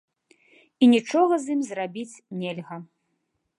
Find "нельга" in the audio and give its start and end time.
2.41-2.83